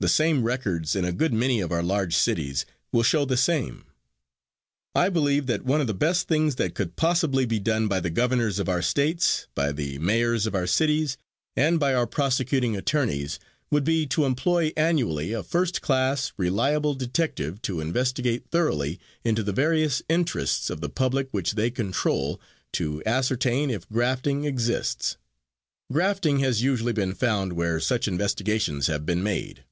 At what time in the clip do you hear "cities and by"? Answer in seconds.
10.66-11.94